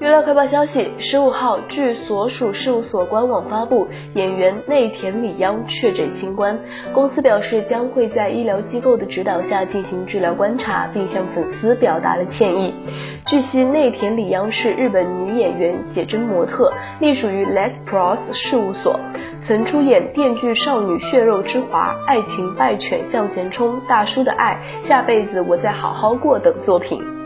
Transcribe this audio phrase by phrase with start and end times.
[0.00, 6.56] 娱乐快报消息：十五号，据所属事务所官网发布，演员内田理央确诊新冠。
[6.92, 12.72] 公司表示将会在医疗机构的指导下进行治疗观察，并向粉丝表达了歉意。
[13.26, 19.00] 据悉，内田理央是日本女演员、写真模特，隶属于 Les Pros 事务所，
[19.42, 27.17] 曾出演《电锯少女血肉之华》《爱情败犬向前冲》《大叔的爱》《下辈子我再好好过》等作品。